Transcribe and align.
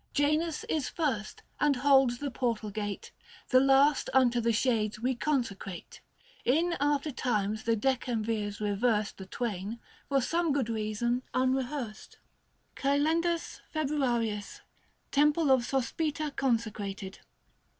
Janus 0.15 0.63
is 0.63 0.89
first, 0.89 1.43
and 1.59 1.75
holds 1.75 2.17
the 2.17 2.31
portal 2.31 2.71
gate; 2.71 3.11
The 3.49 3.59
last 3.59 4.09
unto 4.15 4.41
the 4.41 4.51
Shades 4.51 4.99
we 4.99 5.13
consecrate. 5.13 6.01
40 6.43 6.57
In 6.59 6.75
after 6.79 7.11
times 7.11 7.65
the 7.65 7.77
Decemvirs 7.77 8.59
reversed 8.59 9.19
The 9.19 9.27
twain, 9.27 9.77
for 10.09 10.19
some 10.19 10.53
good 10.53 10.69
reason 10.69 11.21
unrehearsed. 11.35 12.17
KAL. 12.73 12.97
FEB. 13.23 14.41
TEMPLE 15.11 15.51
OF 15.51 15.63
SOSPITA 15.65 16.31
CONSECRATED. 16.31 17.19